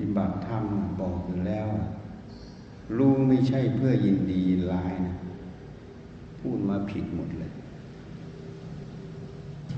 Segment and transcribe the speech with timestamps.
[0.00, 0.64] ฏิบัติธรรม
[1.00, 1.68] บอกอยู่แล้ว
[2.96, 5.14] รู้ไม่ใช่เพื่อยินดียินร้ายนะ
[6.40, 7.52] พูดมาผิดหมดเลย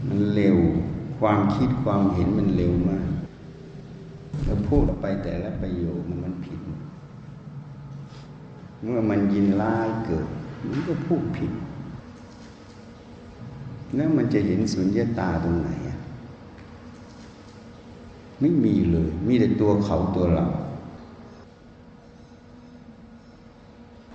[0.08, 0.58] มันเร็ว
[1.20, 3.08] ความคิดความเห็นมันเร็วมาก
[4.44, 6.60] แล้วพูดไปแต่ละประโยคมันมันผิด
[8.82, 10.26] เมื่อมันยินร้ายเกิด
[10.68, 11.52] มันก็พูดผิด
[13.96, 15.91] แล้วมันจะเห็นสุญญตาตรงไหนอะ
[18.42, 20.46] ไม่มีเลย มีแต่ตัวเขาตัวเรา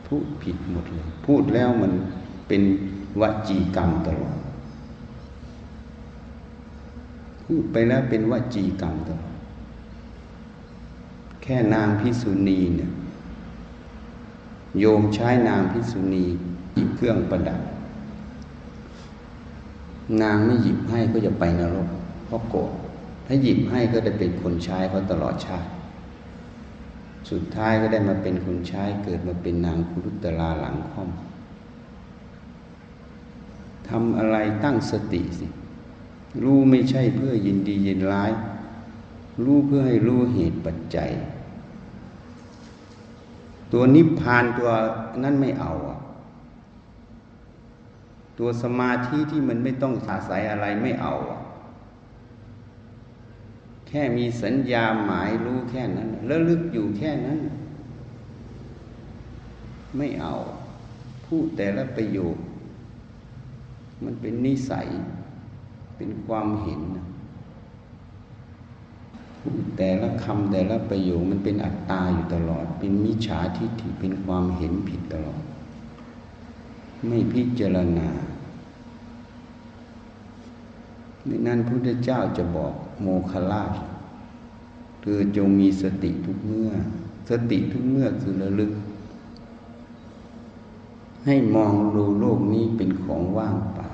[0.08, 1.92] พูดผิดหมดเลย พูดแล้วมัน
[2.48, 2.62] เป็น
[3.22, 4.38] วจีกรรมตลอด
[7.46, 9.34] พูดไปแล้วเป็นวจีกรรมตลอด
[11.44, 12.92] แค่นางพิสุณีเนี่ย
[14.80, 16.24] โยมใช้นางพิสุณี
[16.74, 17.62] หยิบเครื่องประดับ
[20.22, 21.90] นางไม่หยิบให้ก็จะไปนรก
[22.26, 22.72] เพราะโกรธ
[23.28, 25.70] ถ้าหยิบให้ก็ได้เป็นคนใช้เขาตลอดชาติ
[27.30, 31.10] สุดท้ายก็ได้มาเป็นคนใช้เกิดมาเป็นนางคุรุตลาหลังค่อม
[33.88, 35.48] ทำอะไรตั้งสติสิ
[36.44, 38.32] รู้ไม่ใช่เพื่อยินดียินร้าย
[39.44, 41.12] รู้เพื่อให้รู้เหตุปัจจัย
[43.72, 44.70] ตัวนิพพานตัว
[45.24, 46.00] นั้นไม่เอาอะ
[48.40, 51.37] ตัวสมาธิที่มันไม่ต้องอาศัยอะไรไม่เอาอะ
[53.88, 57.40] แค่มีสัญญาหมายรู้แค่นั้นแล้วลึกอยู่แค่นั้น
[59.98, 60.34] ไม่เอา
[61.26, 62.36] พูดแต่ละประโยค
[64.04, 64.88] มันเป็นนิสัย
[65.96, 66.82] เป็นความเห็น
[69.42, 75.42] พูดแต่ละคำแต่ละประโยคมันเป็นอัตตาอยู่ตลอด เป็นมิจฉาทิฏฐิเป็นความเห็นผิดตลอด
[77.08, 78.10] ไม่พิจารณา
[81.26, 83.76] ในนั้นพระพุทธเจ้าจะบอก โมคลาช
[85.02, 86.70] เธอจงมีสติทุกเมื่อ
[87.30, 88.72] สติทุกเมื่อคือระลึก
[91.26, 93.90] ให้มองดูโลกนี้เป็นของว่างเปล่า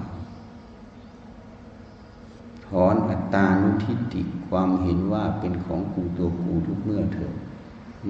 [2.65, 7.33] ถอนอัตตานุทิฏฐิความเห็นว่าเป็นของกูตัวกูทุกเมื่อเถอะ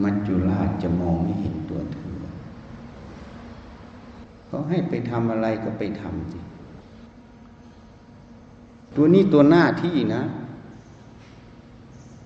[0.01, 2.13] มัจจุราชจะมองไม่เห็นตัวเธอ
[4.47, 6.39] เขาให้ไปทำอะไรก็ไปทำสิ
[8.95, 10.21] ตัวนี้ตัวหน้าที่นะ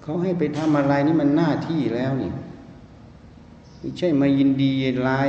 [0.07, 2.31] เขาให้ไปทำอะไรนี่มันหน้าที่แล้วนี่
[3.79, 5.27] ไม่ใช่มายินดียินร้าย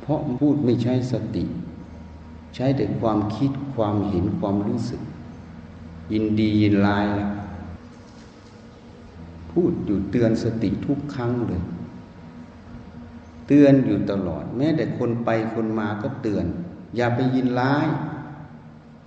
[0.00, 1.44] เพราะพูดไม่ใช่สติ
[2.54, 5.00] ใช้แต่ความคิดความเห็นความรู้สึก
[6.12, 7.30] ยินดียินร้ายแล้ว
[9.52, 11.62] พูดอยู่เตือนสติทุกครั้งเลย
[13.46, 16.46] เตือนอยู่ตลอด แม้แต่คนไปคนมาก็เตือน
[16.96, 17.86] อย่าไปยินร้าย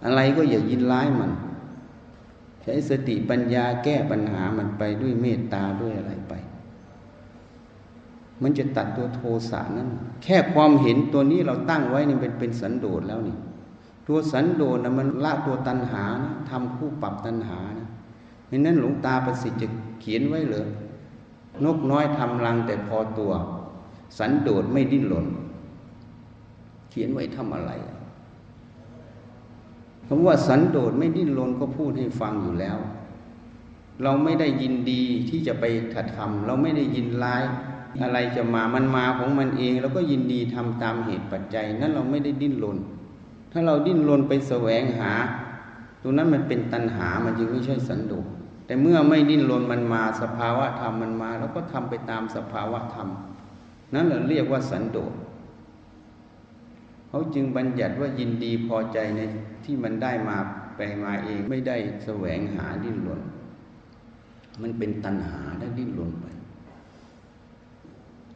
[0.06, 1.32] อะไรก็อย่ายินร้ายมัน
[2.64, 6.34] ใช้สติปัญญาแก้ปัญหามันไปด้วยเมตตาด้วยอะไรไป
[8.42, 9.90] มันจะตัดตัวโทสะนั้น
[10.24, 13.38] แค่ความเห็นตัวนี้เราตั้งไว้นี่เป็นเป็นสันโดษแล้วนี่
[14.08, 17.88] ตัวสันโดษนะมันละตัวตัณหานะทำคู่ปรับตัณหานะ
[18.48, 19.68] เพราะนั้นหลวงตาประสิทธิ์จะ
[20.02, 20.68] เขียนไว้เลย
[21.66, 23.32] นกน้อยทำรังแต่พอตัว
[24.18, 25.28] สันโดษไม่ดิ้นหล่น
[26.90, 27.72] เขียนไว้ทำอะไร
[30.14, 32.78] คำว่าสันโดษไม่ดิ้นรนก็พูดให้ฟังอยู่แล้ว
[34.04, 37.44] เราไม่ได้ยินดีที่จะไปถัดทำเราไม่ได้ยินร้าย
[38.02, 42.78] อะไรจะมามันมาของมันเองเราก็ยินดีทำตามเหตุปัจจัย นั้นเราไม่ได้ดิ้นรน
[43.52, 45.12] ถ้าเราดิ้นรนไปแสวงหา
[46.02, 48.26] ตัวนั้นมันเป็นตัณหามันจึงไม่ใช่สันโดษ
[48.66, 53.08] แต่เมื่อไม่ดิ้นรนมันมาสภาวะธรรมมันมาเราก็ทำไปตามสภาวะธรรม
[53.94, 55.14] นั่นเราเรียกว่าสันโดษ
[57.12, 59.22] เขาจึงบัญญัติว่ายินดีพอใจใน
[59.66, 60.38] ที่มันได้มา
[60.76, 63.22] ไปมาเองไม่ได้แสวงหาดิ้นรน
[64.62, 66.26] มันเป็นตัณหาได้ดิ้นรนไป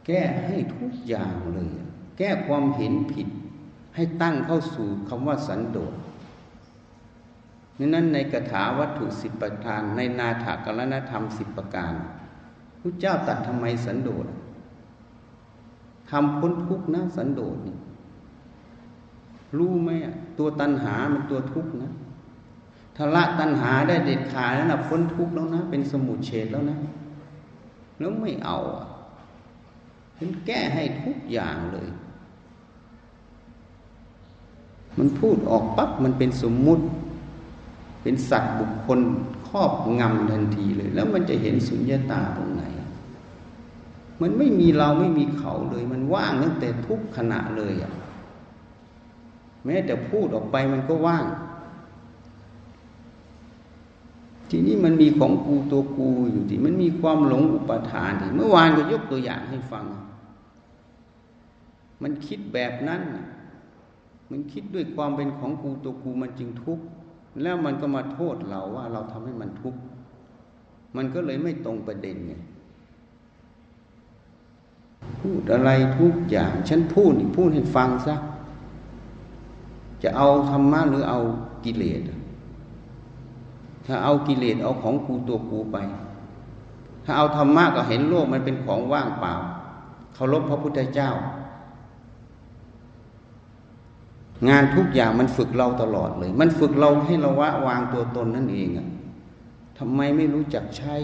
[0.06, 1.68] แก้ให้ทุกอย่างเลย
[2.18, 3.28] แก้ความเห็นผิด
[3.94, 5.94] ให้ตั้งเข้าสู่คำว่าสันโดษ
[7.94, 11.92] นั้นในกถาวัตถุสิบประการในนาถกรณธรรมสิบประการ
[12.80, 14.26] พระเจ้าตัดทำไมสันโดษ
[16.10, 17.76] ทำพ้นทุกข์นะสันโดษนี่
[19.58, 19.90] รู้ไหม
[20.38, 21.92] ตัวตัณหามันตัวทุกข์นะ
[22.96, 26.78] ถ้าละตัณหาได้เด็ดขาดแล้วนะพ้นทุกข์แล้วนะ เป็นสมุทเฉดแล้วนะ
[27.98, 28.58] แล้วไม่เอา
[30.16, 31.88] เป็นแก้ให้ทุกอย่างเลย
[34.98, 36.84] มันพูดออกปั๊บมันเป็นสมมุติ
[38.02, 39.00] เป็นสัตว์บุคคล
[39.48, 42.62] ครอบงำทันทีเลย แล้วมันจะเห็นสุญญตาตรงไหน
[44.22, 47.92] มันไม่มีเราไม่มีเขาเลย มันว่างตั้งแต่ทุกขณะเลยอะ
[49.66, 51.26] แม้แต่พูดออกไปมันก็ว่าง
[54.50, 59.84] ทีนี้มันมีของกูตัวกูอยู่ที่มันมีความหลงอุปทานที่เมื่อวานก็ยกตัวอย่างให้ฟัง
[62.02, 63.02] มันคิดแบบนั้น
[64.30, 66.84] มันคิดด้วยความเป็นของกูตัวกูมันจึงทุกข์
[67.42, 69.80] แล้วมันก็มาโทษเราว่าเราทำให้มันทุกข์
[70.96, 72.34] มันก็เลยไม่ตรงประเด็นไง
[75.20, 78.14] พูดอะไรทุกอย่าง ฉันพูดพูดให้ฟังซะ
[80.06, 81.20] จะเอาธรรมะหรือเอา
[81.64, 82.00] กิเลส
[83.86, 85.76] ถ้าเอากิเลสเอาของกูตัวกูไป
[87.04, 89.34] ถ้าเอาธรรมะก็เห็นโลกมันเป็นของว่างเปล่า
[90.14, 91.10] เคารพพระพุทธเจ้า
[94.48, 98.88] งานทุกอย่างมันฝึกเราตลอดเลย มันฝึกเราให้เราวะวางตัวตนนั่นเองอะ
[99.78, 100.94] ทำไมไม่รู้จักใช้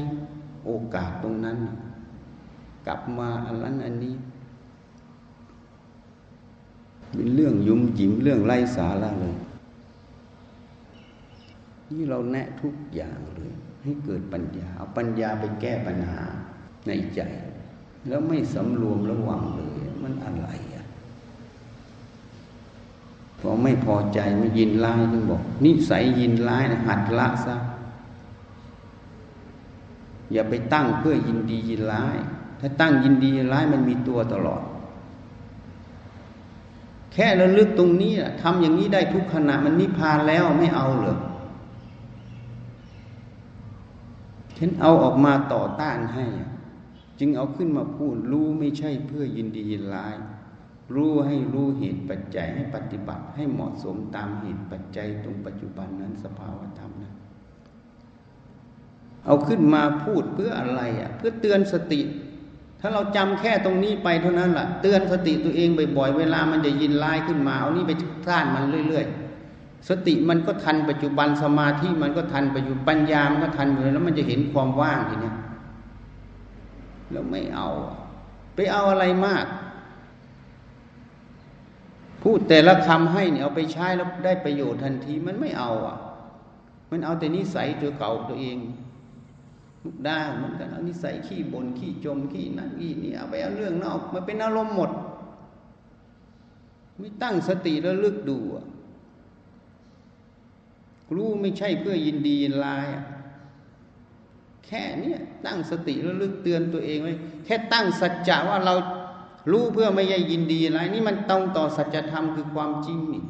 [0.65, 1.59] โอกาสตรงนั้น
[2.87, 4.15] กลับมาอันนั้นอันนี้
[7.15, 9.37] เป็นเรื่องยุ่มยิ้มเรื่องไร้สาระเลย
[11.91, 16.23] นี่เราแนะทุกอย่างเลย ให้เกิดปัญญาเอาปัญญาไปแก้ปัญหา
[16.87, 17.21] ในใจ
[18.09, 20.85] แล้วไม่สำรวมระวังเลย มันอะไรอะ
[23.41, 27.57] พอไม่พอใจไม่ยินร้ายจึงบอก นิสัยยินร้ายนะหัดละซะ
[30.33, 32.17] อย่าไปตั้งเพื่อยินดียินร้าย
[32.61, 34.63] ถ้าตั้งยินดียินร้ายมันมีตัวตลอด
[37.15, 38.13] แค่ระลึกตรงนี้
[38.43, 41.17] ทำอย่างนี้ได้ทุกขณะมันนิพพานแล้วไม่เอาเหรอ
[44.59, 46.27] ฉันเอาออกมาต่อต้านให้
[47.19, 50.15] จึงเอาขึ้นมาพูดรู้ไม่ใช่เพื่อยินดียินร้าย
[50.95, 57.13] รู้ให้รู้เหตุปัจจัยให้ปฏิบัติให้เหมาะสมตามเหตุปัจจัยตรงปัจจุบันนั้นสภาวธรรมนะ
[59.25, 62.01] เอาขึ้นมาพูดเพื่ออะไรอะ เพื่อเตือนสติ
[62.85, 67.93] ถ้าเราจำแค่ตรงนี้ไปเท่านั้นแหละเตือนสติตัวเองบ่อยๆ เวลามันจะยินร้ายขึ้นมาเอานี่ไป
[68.27, 69.07] ท่านมันเรื่อย
[69.47, 75.33] ๆ สติมันก็ทันปัจจุบันสมาธิมันก็ทันปัจจุบันปัญญามันก็ทันอยู่แล้วมันจะเห็นความว่างทีนี้
[77.11, 77.69] แล้วไม่เอา
[78.55, 79.45] ไปเอาอะไรมาก
[82.23, 85.97] พูดแต่ละคำให้เนี่ยเอาไปใช้แล้วได้ประโยชน์ทันทีมันไม่เอาอะ
[86.91, 88.57] มันเอาแต่นิสัยตัวเก่าตัวเอง
[90.07, 94.91] ได้เหมือนกันเอานิสัยขี้บน่นขี้จมขี้นั่นขี้นี่เอาไปเอาเรื่องนอกมันเป็นอารมณ์หมด
[96.99, 98.39] ไม่ตั้งสติแล้วลึกดู
[101.15, 102.87] รู้ไม่ใช่เพื่อยินดียินลาย
[104.67, 105.15] แค่นี้
[105.47, 107.15] ตั้งสติแล้วลึกเตือนตัวเองไว้
[107.45, 108.75] แค่ตั้งสัจจะว่าเรา
[109.53, 113.25] รู้เพื่อไม่ใช่ยินดีอะไรนี่มันตรงต่อสัจธรรมคือความจริงนี่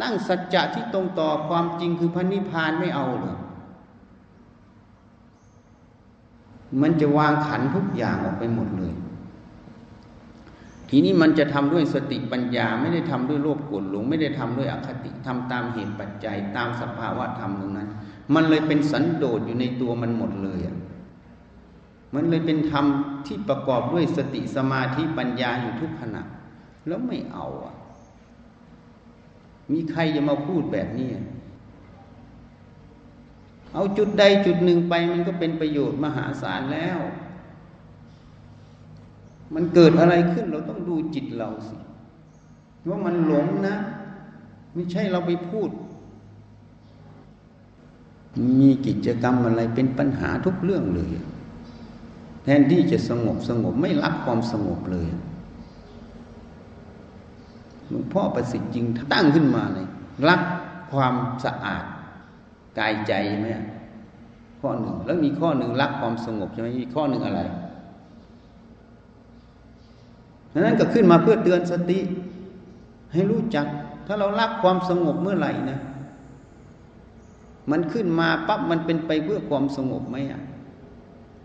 [0.00, 3.36] ตั้งสัจจะที่ตรงต่อความจริงคือพระนิพพานไม่เอาเลย
[6.82, 8.92] มันจะวางขันทุกอย่างออกไปหมดเลย
[10.88, 17.88] ทีนี้มันจะทำด้วยสติปัญญา ไม่ได้ทำด้วยโลภโกรธหลงไม่ได้ทำด้วยอคติทำตามเหตุปัจจัย ตามสภาวะธรรมตรงนั้น
[18.34, 20.76] มันเลยเป็นสันโดษอยู่ในตัวมันหมดเลยอะ
[22.14, 22.84] มันเลยเป็นธรรม
[23.26, 26.22] ที่ประกอบด้วยสติสมาธิปัญญาอยู่ทุกขณะ
[26.86, 27.74] แล้วไม่เอาอะ
[29.72, 31.08] มีใครจะมาพูดแบบนี้
[33.74, 36.98] เอาจุดใดจุดหนึ่งไปมันก็เป็นประโยชน์มหาศาลแล้ว
[39.54, 41.76] มันเกิดอะไรขึ้นเราต้องดูจิตเราสิ
[42.88, 43.76] ว่ามันหลงนะ
[44.74, 45.70] ไม่ใช่เราไปพูด
[48.60, 51.10] มีกิจกรรมอะไรเป็นปัญหาทุกเรื่องเลย
[52.44, 55.08] แทนที่จะสงบสงบไม่รักความสงบเลย
[57.88, 59.86] หลวงพ่อประสิทธิ์จริงตั้งขึ้นมาเลย
[60.28, 60.40] รัก
[60.92, 61.84] ความสะอาด
[62.78, 63.46] กายใจไหม
[64.60, 67.40] ข้อหนึ่งแล้วมีข้อหนึ่งรักความสงบใช่ไหมมีข้อหนึ่งอะไร
[70.52, 71.98] ดังนั้นก็ขึ้นมาเพื่อเตือนสติ
[73.12, 73.66] ให้รู้จัก
[74.06, 75.78] ถ้าเรารักความสงบเมื่อไหร่นะ
[77.70, 80.40] มันขึ้นมาปั๊บมันเป็นไปเพื่อความสงบไหมอะ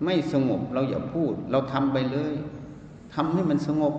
[0.03, 2.33] ไม่สงบเราอย่าพูด เราทำไปเลย
[3.13, 3.93] ทำให้มันสงบ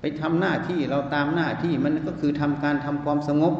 [0.00, 3.54] ไปทำหน้าที่เราตามหน้าที่มันก็คือทำการทำความสงบ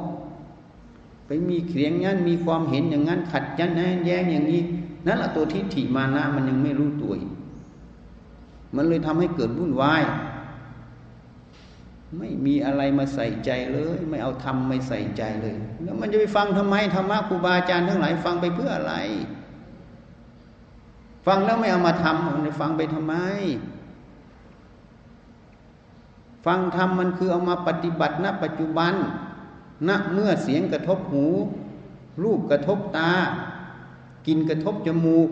[1.26, 4.62] ไปมีเขียงงั้นมีความเห็นอย่างนั้น ขัดยันแย้งอย่างนี้
[5.06, 7.32] นั่นแหละตัวทิฏฐิมานะมันยังไม่รู้ตัวอีก
[8.76, 10.02] มันเลยทำให้เกิดวุ่นวาย
[12.18, 18.94] ไม่มีอะไรมาใส่ใจเลย ไม่เอาทำไม่ใส่ใจเลย แล้วมันจะไปฟังทำไมธรรมะครูบาอาจารย์ทั้งหลายฟังไปเพื่ออะไร
[21.26, 23.14] ฟังแล้วไม่เอามาทำมันฟังไปทำไม
[26.46, 28.94] ฟังธรรมมันคือเอามาปฏิบัติณปัจจุบัน
[29.88, 31.26] ณเมื่อเสียงกระทบหู
[32.22, 33.12] รูปกระทบตา
[34.26, 35.28] กินกระทบจมูก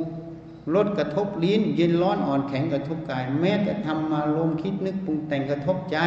[0.74, 5.98] รสกระทบลิ้น เย็นร้อนอ่อนแข็งกระทบกาย แม้แต่ทำมาลมคิดนึกปรุงแต่งกระทบใจ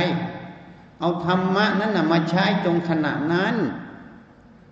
[1.00, 3.56] เอาธรรมะนั้นนะมาใช้จงขณะนั้น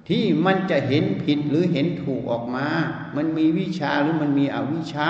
[0.09, 2.67] ที่มันจะเห็นผิดหรือเห็นถูกออกมา
[3.15, 5.09] มันมีวิชาหรือมันมีอวิชา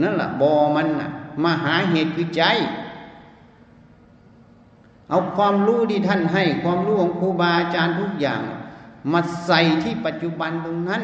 [0.00, 1.10] นั่นแหละบอมันนะ
[1.42, 2.42] มาหาเหตุคือใจ
[5.10, 8.42] เอาความรู้ที่ท่านให้ ความรู้ของครูบาอาจารย์ทุกอย่าง
[9.12, 11.02] มาใส่ที่ปัจจุบันตรงนั้น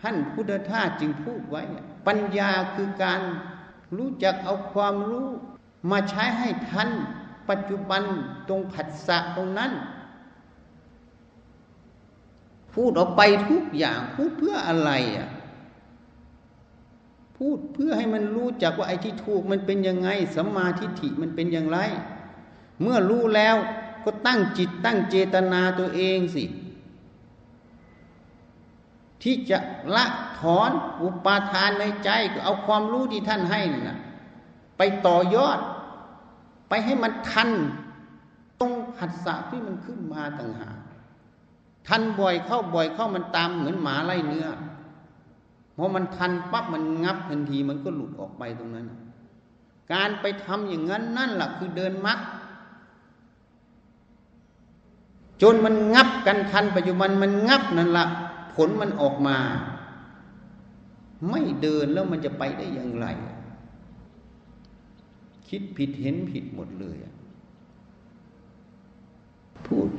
[0.00, 1.62] ท่านพุทธทาสจึงพูดไว้
[2.06, 3.20] ปัญญาคือการ
[3.96, 5.28] รู้จักเอาความรู้
[5.90, 6.88] มาใช้ให้ทัน
[7.50, 8.02] ปัจจุบัน
[8.48, 9.72] ตรงผัสสะตรงนั้น
[12.74, 15.28] พูดออกไปทุกอย่างพูดเพื่ออะไรอะ
[17.40, 21.78] พูดเพื่อให้มันรู้จักว่าไอ้ที่ถูกมันเป็นยังไงสัมมาทิฏฐิมันเป็นอย่างไร
[22.82, 23.56] เมื่อรู้แล้ว
[24.04, 26.44] ก็ตั้งจิตตั้งเจตนาตัวเองสิ
[29.22, 29.58] ที่จะ
[29.94, 30.06] ละ
[30.38, 30.70] ถอน
[31.02, 33.98] อุปาทานในใจก็เอาความรู้ที่ท่านให้น่ะ
[34.78, 35.58] ไปต่อยอด
[36.68, 37.50] ไปให้มันทัน
[38.60, 40.76] ตรงหัสสะที่มันขึ้นมาต่างหาก
[41.88, 44.48] ทันบ่อยเข้าบ่อยเข้ามันตามเหมือนหมาไล่เนื้อ
[45.82, 48.86] พอมันทันปั๊บมันงับทันทีมันก็หลุดออกไปตรงนั้น
[49.92, 52.18] การไปทำอย่างนั้นนั่นแหละคือเดินมัด
[55.42, 58.06] จนมันงับกันทันปัจจุบันมันงับนั่นละ
[58.54, 59.36] ผลมันออกมา
[61.30, 63.06] ไม่เดินแล้วมันจะไปได้อย่างไร
[65.48, 66.96] คิดผิดเห็นผิดหมดเลย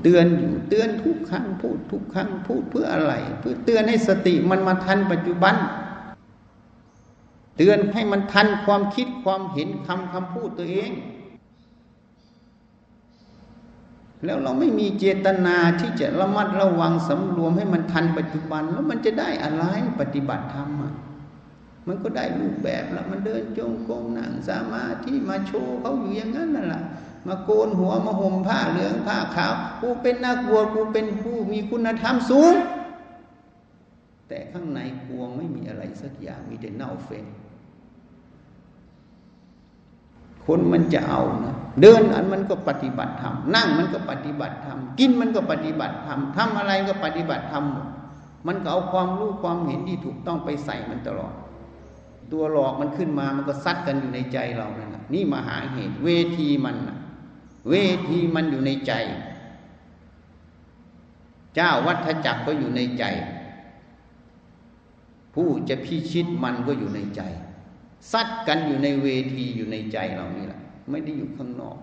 [0.01, 5.55] เตือนอยู่เตือนทุกครั้งพูดทุกครั้งพูดเพื่ออะไร เพื่อเตือนให้สติมันมาทันปัจจุบัน
[7.57, 10.91] เตือนให้มันทันความคิดความเห็นคำคำพูดตัวเอง
[14.25, 19.63] แล้วเราไม่มีเจตนาที่จะระมัดระวังสำรวมให้มันทันปัจจุบัน แล้วมันจะได้อะไร
[19.99, 20.69] ปฏิบัติธรรม
[21.87, 26.83] มันก็ได้รูปแบบแล้วมันเดินจงกรมนั่งสมาธิมาโชว์เขาอยู่อย่างนั้นนั่นแหละ
[27.27, 32.53] มาโกนหัวมาห่มผ้าเหลืองผ้าขาวกูเป็นนักบวชกูเป็นผู้มีคุณธรรมสูง
[34.27, 37.25] แต่ข้างในกวไม่มีอะไรสักอย่างมีแต่เน่าเฟ็น
[40.45, 47.65] คนมันจะเอานะเดินอันมันก็ปฏิบัติธรรมนั่งมันก็ปฏิบัติธรรมกินมันก็ปฏิบัติธรรมทำอะไรก็ปฏิบัติธรรม
[48.47, 51.33] มันก็เอาความรู้ความเห็นที่ถูกต้องไปใส่มันตลอด
[52.31, 56.75] ตัวหลอกมันขึ้นมามันก็ซัดกันอยู่ในใจเรานี่ยนี่มาหาเหตุเวทีมัน
[57.69, 57.73] เว
[58.07, 58.93] ทีมันอยู่ในใจ
[61.55, 63.05] เจ้าวัฏจักรก็อยู่ในใจ
[65.33, 67.21] ผู้จะพิชิตมันก็อยู่ในใจ
[68.11, 71.77] ซัดกันอยู่ในเวทีอยู่ในใจเรานี่แหละไม่ได้อยู่ข้างนอก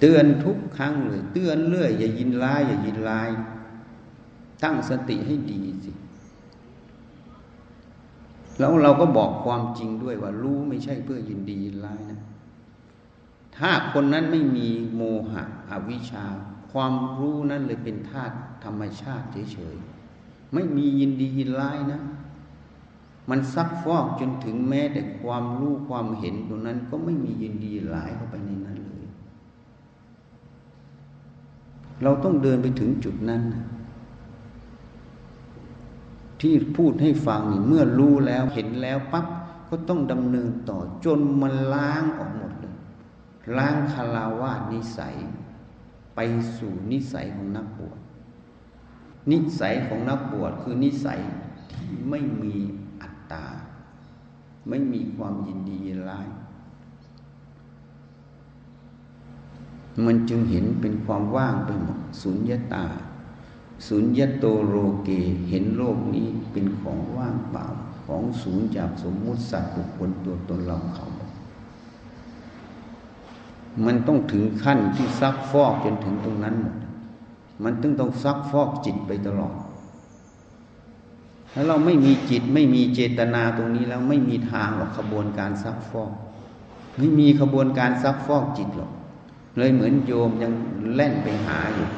[0.00, 3.30] เตือนทุกครั้งเลยเตือนเรื่อย อย่ายินร้าย อย่ายินร้าย
[4.62, 5.92] ตั้งสติให้ดีสิ
[8.58, 12.15] แล้วเราก็บอกความจริงด้วยว่ารู้ไม่ใช่เพื่อยินดียินร้ายนะ
[13.58, 16.24] ถ้าคนนั้นไม่มีโมหะอวิชชา
[16.72, 22.00] ความรู้นั้นเลยเป็นธาตุธรรมชาติเฉยๆไม่มียินดียินร้ายนะ
[23.30, 29.06] มันซักฟอกจนถึงแม้แต่ความรู้ความเห็นตรงนั้นก็ไม่มียินดีหลายเข้าไปในนั้นเลย
[32.02, 33.42] เราต้องเดินไปถึงจุดนั้น
[36.40, 39.26] ที่พูดให้ฟังนี่เมื่อรู้แล้วเห็นแล้วปั๊บ
[39.68, 42.45] ก็ต้องดำเนินต่อจนมันล้างออกหมด
[43.56, 45.14] ล้างคาราวาสนิสัย
[46.14, 46.20] ไป
[46.56, 47.98] สู่นิสัยของนักบวช
[49.30, 51.20] นิสัยของนักบวชคือนิสัย
[51.72, 52.54] ที่ไม่มี
[53.00, 53.46] อัตตา
[54.68, 56.26] ไม่มีความยินดียินร้าย
[60.04, 62.86] มันจึงเห็นเป็นความว่างไปหมดสุญญาตา
[63.86, 64.74] สุญญาโตโร
[65.04, 65.10] เก
[65.48, 67.66] เห็นโลกนี้เป็นของว่างเปล่า
[68.04, 71.06] ของสูญจากสมมุติสัตว์บุคคลตัวตนเราเขา
[73.84, 76.76] มันต้องถึงขั้นที่ซักฟอกจนถึงตรงนั้นหมด
[77.64, 79.54] มันต้องต้องซักฟอกจิตไปตลอด
[81.52, 86.12] ถ้าเราไม่มีจิตไม่มีเจตนาตรงนี้แล้วไม่มีทางหรอกขบวนการซักฟอก
[86.96, 88.90] ไม่มีขบวนการซักฟอกจิตหรอก
[89.56, 90.52] เลยเหมือนโยมยัง
[90.94, 91.88] เล่นไปหาอยู่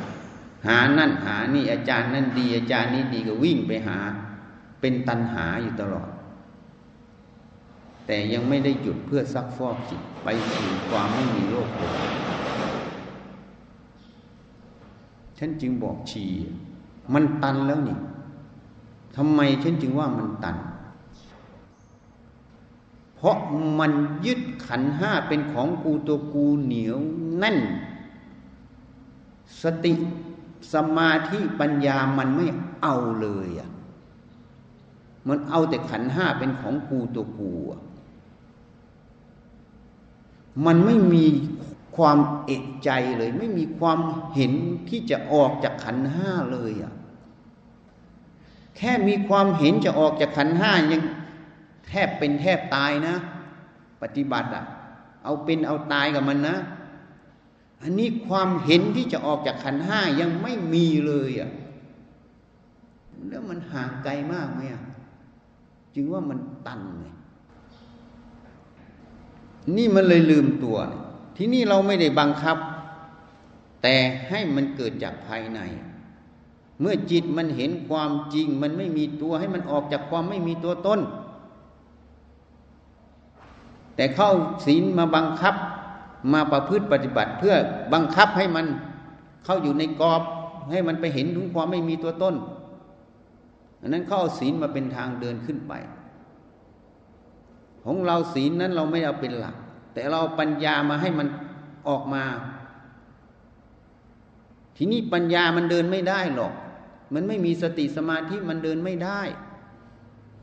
[0.67, 3.99] หานั่นหานี่อาจารย์นั่นดี อาจารย์นี้ดีก็วิ่งไปหา
[4.81, 6.09] เป็นตันหาอยู่ตลอด
[8.11, 11.93] แต่ยังไม่ได้หยุดเพื่อซักฟอกจิตไปสู่ความไม่มีโลกเลย
[15.39, 16.25] ฉันจึงบอกชี
[17.15, 17.99] มันตันแล้วนี่
[19.17, 20.57] ทำไมฉันจึงว่ามันตัน
[23.17, 23.37] เพราะ
[23.79, 23.93] มัน
[24.27, 26.99] ยึดขันห้าเป็นของกูตัวกูเหนียว
[27.39, 27.59] แน่น
[29.63, 29.93] สติ
[30.73, 32.47] สมาธิปัญญามันไม่
[32.83, 33.71] เอาเลยอะ
[35.29, 37.81] มันเอาแต่ขันห้าเป็นของกูตัวกูอะ
[40.67, 41.25] มันไม่มี
[41.97, 43.99] ความเอกใจเลย ไม่มีความ
[44.35, 44.53] เห็น
[44.89, 46.93] ที่จะออกจากขันห้าเลยอะ
[48.77, 51.03] แค่มีความเห็นจะออกจากขันห้ายัง
[51.87, 53.17] แทบเป็นแทบตายนะ
[54.03, 54.65] ปฏิบัติอะ
[55.25, 56.57] เอาเป็นเอาตายกับมันนะ
[57.83, 61.51] อันนี้ความเห็นที่จะออกจากขันห้ายังไม่มีเลยอะ
[63.29, 64.83] แล้วมันห่างไกลมากไหมอะ
[65.95, 67.07] จึงว่ามันตันไง
[69.77, 70.79] นี่มันเลยลืมตัว
[71.37, 72.57] ที่นี่เราไม่ได้บังคับ
[73.83, 73.95] แต่
[74.29, 75.61] ให้มันเกิดจากภายใน
[76.81, 81.01] เมื่อจิตมันเห็นความจริง มันไม่มีตัวให้มันออกจากความไม่มีตัวตน
[83.97, 84.31] แต่เข้า
[84.67, 85.55] ศีลมาบังคับ
[86.33, 87.55] มาประพฤติปฏิบัติเพื่อ
[87.95, 88.67] บังคับให้มัน
[89.45, 90.23] เข้าอยู่ในกรอบ
[90.71, 92.35] ให้มันไปเห็นถึงความไม่มีตัวตน
[93.81, 95.73] อันนั้นเข้าศีลมาเป็นทางเดินขึ้นไป
[97.91, 99.57] ของเราศีลนั้นเราไม่เอาเป็นหลัก
[99.95, 101.29] แต่เราปัญญามาให้มัน
[101.89, 102.25] ออกมา
[104.77, 106.53] ทีนี้ปัญญามันเดินไม่ได้หรอก
[107.15, 109.21] มันไม่มีสติสมาธิมันเดินไม่ได้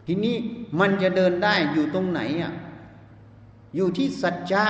[0.08, 0.36] ทีนี้
[0.80, 2.54] มันจะเดินได้อยู่ตรงไหนอะ
[3.76, 4.66] อยู่ที่สัจจะ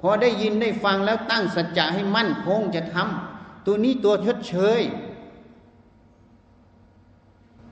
[0.00, 4.80] พอได้ยินได้ฟังแล้วตั้งสัจจะให้มั่นคงจะทำตัวนี้ตัวชดเชย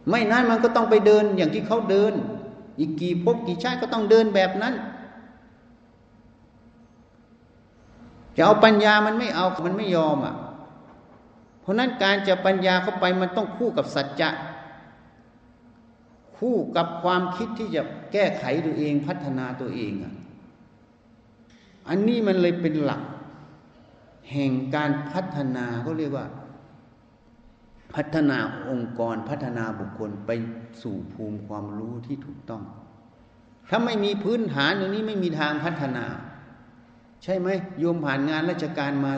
[0.08, 2.14] ไม่นั้นมันก็ต้องไปเดินอย่างที่เขาเดิน
[2.78, 4.74] อีกกี่ภพกี่ชาติก็ต้องเดินแบบนั้น
[8.36, 10.34] จะเอาปัญญามันไม่เอา มันไม่ยอมอะ
[11.60, 14.30] เพราะนั้นการจะปัญญาเข้าไปมันต้องคู่กับสัจจะ
[16.36, 20.14] คู่กับความคิดที่จะแก้ไขตัวเองพัฒนาตัวเองอะ
[21.88, 23.02] อันนี้มันเลยเป็นหลัก
[24.32, 26.26] แห่งการพัฒนาก็เรียกว่า
[27.94, 28.38] พัฒนา
[28.70, 30.30] องค์กรพัฒนาบุคคลไป
[30.82, 32.62] สู่ภูมิความรู้ที่ถูกต้อง
[33.70, 36.04] ถ้าไม่มีพื้นฐานอย่างนี้ไม่มีทางพัฒนา
[37.22, 39.12] ใช่ไหมโยมผ่านงานราชการมา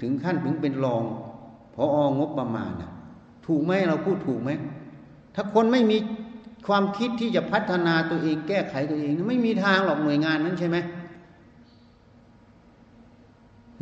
[0.00, 1.04] ถึงขั้นถึงเป็นรอง
[1.74, 2.90] พอองบประมาณนะ
[3.46, 4.50] ถูกไหมเราพูดถูกไหม
[5.34, 5.98] ถ้าคนไม่มี
[6.68, 10.76] ความคิดที่จะพัฒนาตัวเองแก้ไขตัวเอง ไม่มีทางหรอกหน่วยงานนั้นใช่ไหม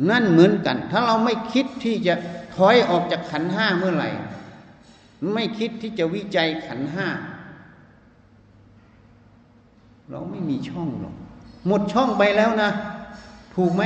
[0.09, 2.13] นั่นเหมือนกัน ถ้าเราไม่คิดที่จะ
[2.55, 4.09] ถอยออกจากขันห้าเมื่อไหร่
[5.33, 7.07] ไม่คิดที่จะวิจัยขันห้า
[10.09, 11.15] เราไม่มีช่องหรอก
[11.67, 12.69] หมดช่องไปแล้วนะ
[13.55, 13.83] ถูกไหม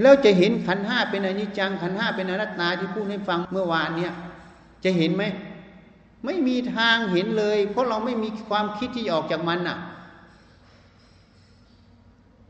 [0.00, 4.12] แล้วจะเห็นขันห้าเป็นอนิจจัง ขันห้าเป็นอนัตตาที่พูดให้ฟังเมื่อวานเนี้ย
[4.84, 5.24] จะเห็นไหม
[6.24, 9.78] ไม่มีทางเห็นเลย เพราะเราไม่มีความคิดที่ออกจากมันน่ะ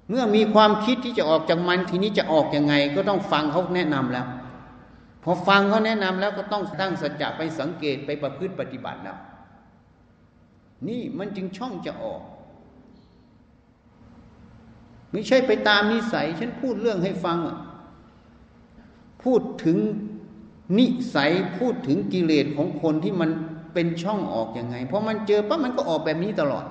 [0.08, 4.26] เมื่อมีความคิดที่จะออกจากมันทีนี้จะออกยังไง ก็ต้องฟังเขาแนะนำแล้ว
[5.24, 9.18] พอฟังเขาแนะนำแล้วก็ต้องตั้งสัจจะไปสังเกตไปประพฤติปฏิบัติแล้ว
[10.88, 12.22] นี่มันจึงช่องจะออก
[15.12, 17.38] ไม่ใช่ไปตามนิสัย ฉันพูดเรื่องให้ฟัง
[19.24, 19.78] พูดถึง
[20.78, 23.30] นิสัยพูดถึงกิเลสของคนที่มัน
[23.74, 26.64] เป็นช่องออกอยังไง เพราะมันเจอปั๊บมันก็ออกแบบนี้ตลอด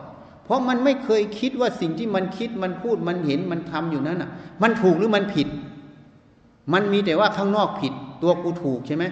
[0.46, 4.30] เพราะมันไม่เคยคิดว่าสิ่งที่มันคิดมันพูดมันเห็นมันทำอยู่นั้นอะ
[4.62, 5.48] มันถูกหรือมันผิด
[6.74, 9.06] มันมีแต่ว่าข้างนอกผิด ตัวกูถูกใช่ไหม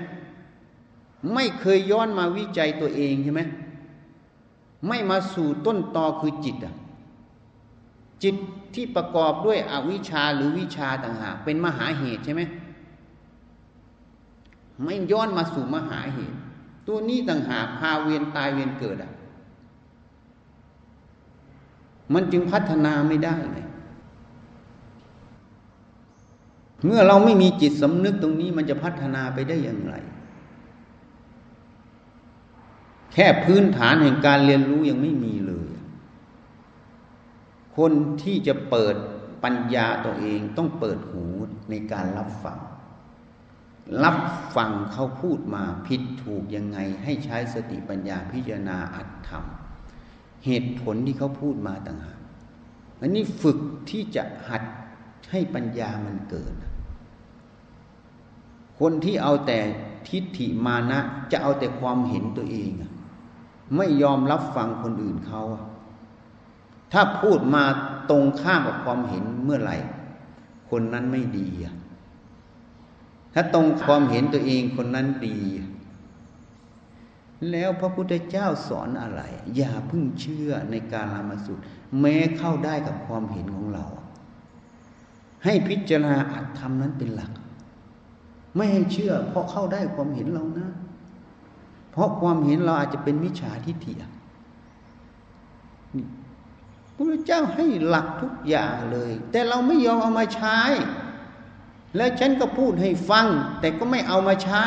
[1.34, 3.42] ไม่เคยย้อนมาวิจัยตัวเองใช่ไหม
[4.88, 6.74] ไม่มาสู่ต้นตอคือจิตอะ
[8.24, 8.36] จิต
[8.74, 12.42] ที่ประกอบด้วยอวิชชาหรือวิชาต่างหากเป็นมหาเหตุใช่ไหม
[14.84, 16.38] ไม่ย้อนมาสู่มหาเหตุ
[16.88, 19.12] ตัวนี้ต่างหากพาเวียนตายเวียนเกิดอะ
[22.14, 23.66] มันจึงพัฒนาไม่ได้เลย
[26.86, 29.96] เมื่อเราไม่มีจิตสำนึกตรงนี้มันจะพัฒนาไปได้อย่างไร
[33.14, 35.68] แค่พื้นฐานแห่งการเรียนรู้ยังไม่มีเลย
[37.78, 38.96] คนที่จะเปิด
[39.44, 41.26] ปัญญาตัวเองต้องเปิดหู
[41.70, 42.60] ในการรับฟัง
[44.04, 44.18] รับ
[44.56, 49.44] ฟังเขาพูดมาผิดถูกยังไงให้ใช้สติปัญญาพิจารณาอัตธรรม
[50.46, 52.20] เหตุผลที่เขาพูดมาต่างหาก
[53.02, 53.58] อันนี้ฝึก
[53.90, 54.64] ที่จะหัด
[55.32, 56.54] ให้ปัญญามันเกิด
[58.80, 59.60] คนที่เอาแต่
[60.08, 61.00] ทิฏฐิมานะ
[61.32, 62.72] จะเอาแต่ความเห็นตัวเอง
[63.78, 65.44] ไม่ยอมรับฟังคนอื่นเขา
[66.92, 67.64] ถ้าพูดมา
[68.10, 69.78] ตรงข้ามกับความเห็นเมื่อไหร่
[70.70, 71.48] คนนั้นไม่ดี
[73.34, 75.38] ถ้าตรงความเห็นตัวเองคนนั้นดี
[77.52, 79.22] แล้วพระพุทธเจ้าสอนอะไร
[79.56, 81.58] อย่าพิ่งเชื่อในการลามาสุด
[82.00, 83.86] แม้เข้าได้กับความเห็นของเรา
[85.44, 87.32] ให้พิจารณาอัตธรรมนั้นเป็นหลัก
[88.56, 90.70] ไม่ให้เชื่อ เพราะเข้าได้ความเห็นเรานะ
[91.92, 93.94] เพราะความเห็นเราอาจจะเป็นมิจฉาทิฏฐิ
[96.96, 100.60] พระเจ้าให้หลักทุกอย่างเลย แต่เราไม่ยอมเอามาใช้
[101.96, 103.28] แล้วฉันก็พูดให้ฟัง
[103.60, 104.66] แต่ก็ไม่เอามาใช้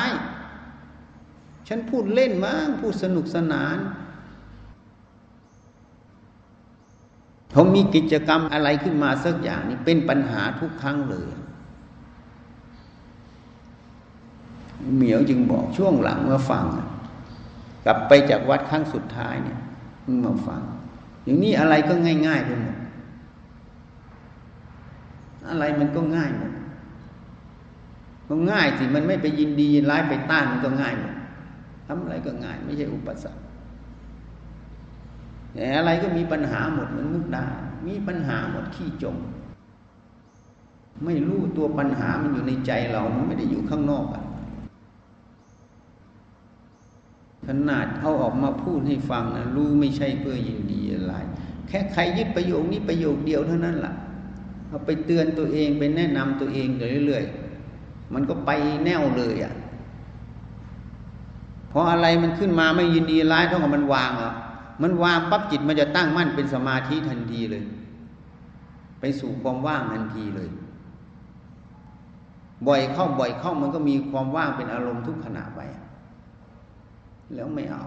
[1.69, 3.79] ฉันพูดเล่นมั้งพูดสนุกสนาน
[7.53, 11.29] เขามีกิจกรรมอะไรขึ้นมาสักอย่างนี้เป็นปัญหาทุกครั้งเลย
[14.95, 16.65] เหมียวจึงบอกช่วงหลังเมื่อฟัง
[17.85, 19.59] กลับไปจากวัดครั้งสุดท้ายเนี่ย
[20.25, 20.61] มาฟัง
[21.25, 21.95] อย่างนี้อะไรก็
[22.27, 22.77] ง่ายๆไปหมด
[25.49, 26.53] อะไรมันก็ง่ายหมด
[28.29, 31.16] ก็ง่ายสิ มันไม่ไปยินดียินร้ายไปต้านมันก็ง่ายหมด
[31.87, 33.41] ทำอะไรก็ง่าย ไม่ใช่อุปสรรค
[35.53, 37.47] แต่อะไรก็มีปัญหาหมดเหมันมุกดา
[37.87, 39.17] มีปัญหาหมดขี้จม
[41.05, 44.25] ไม่รู้ตัวปัญหามันอยู่ในใจเรา มันไม่ได้อยู่ข้างนอกอะ
[47.47, 51.15] ขนาดเอาออกมาพูดให้ฟังนะรู้ไม่ใช่เพื่อยินดีอะไร
[51.69, 53.95] แค่ใครยึดประโยคนี้ประโยคเดียวเท่านั้นแหละ
[54.69, 56.69] เอาไปเตือนตัวเองไปแนะนำตัวเอง
[57.07, 58.51] เรื่อยๆมันก็ไป
[58.85, 59.55] แน่วเลยอะ่ะ
[61.79, 64.33] ออะไรมันขึ้นมาไม่ยินดีร้ายเท่ากับมันวางอะ
[64.83, 67.65] มันวางปั๊บจิตมันจะตั้งมั่นเป็นสมาธิทันทีเลย
[69.01, 70.49] ไปสู่ความว่างทันทีเลย
[72.67, 75.61] บ่อยเข้าบ่อยเข้ามันก็มีความว่างเป็นอารมณ์ทุกขณะไป
[77.35, 77.85] แล้วไม่เอา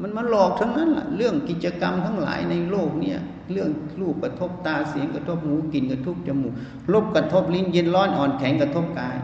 [0.00, 3.20] มันมาหลอกทั้งนั้นแหละเรื่องกิจกรรมทั้งหลายในโลกเนี่ย
[3.52, 6.54] เรื่องรูปกระทบตาเสียงกระทบหูกลิ่นกระทบจมูก
[6.92, 9.16] ลบกระทบลิ้นเย็นร้อนอ่อนแข็งกระทบกาย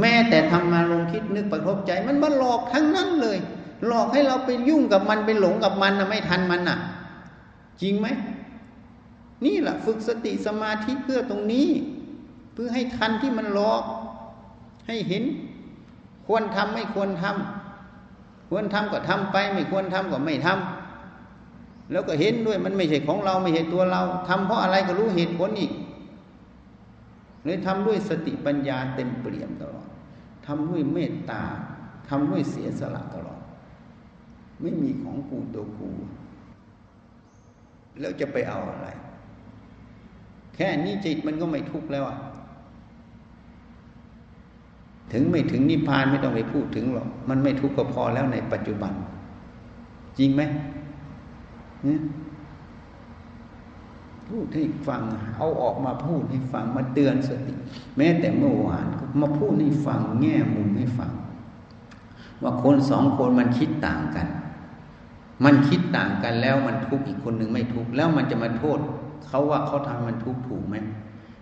[0.00, 3.38] แม้แต่ทำมาลงคิดนึกกระทบใจ มันมาหลอกทั้งนั้นเลย
[3.86, 6.78] หลอกให้เราไปยุ่งกับมันไปหลงกับมันนะไม่ทันมันน่ะ
[7.82, 8.06] จริงไหม
[9.44, 11.68] นี่แหละฝึกสติสมาธิเพื่อตรงนี้
[12.52, 13.82] เพื่อให้ทันที่มันหลอก
[14.86, 15.24] ให้เห็น
[16.26, 20.77] ควรทำไม่ควรทำควรทำก็ทำไป ไม่ควรทำก็ไม่ทำ
[21.92, 25.72] แล้วก็เห็นด้วยมันไม่ใช่ของเราไม่ใช่ตัวเราทำเพราะอะไรก็รู้เหตุผลอีก
[27.44, 29.88] เลยทำด้วยสติปัญญาเต็มเปี่ยมตลอด
[30.46, 31.42] ทำด้วยเมตตา
[32.08, 33.40] ทำด้วยเสียสละตลอด
[34.60, 35.90] ไม่มีของกูตัวกู
[38.00, 38.88] แล้วจะไปเอาอะไร
[40.54, 42.18] แค่นี้จิตมันก็ไม่ทุกข์แล้วอะ
[45.12, 48.92] ถึงไม่ถึงนิพพานไม่ต้องไปพูดถึงหรอก มันไม่ทุกข์ก็พอแล้วในปัจจุบัน
[50.18, 50.42] จริงไหม
[54.28, 55.02] พูดให้ฟัง
[55.36, 57.54] เอาออกมาพูดให้ฟังมาเตือนสติ
[57.96, 58.86] แม้แต่เมื่อวาน
[59.20, 61.12] มาพูดให้ฟังแง่มุมให้ฟัง
[62.42, 64.26] ว่าคนสองคนมันคิดต่างกัน
[65.44, 68.78] มันคิดต่างกันแล้วมันทุกข์อีกคนหนึ่งไม่ทุกข์แล้วมันจะมาโทษ
[69.28, 70.76] เขาว่าเขาทำมันทุกข์ถูกไหม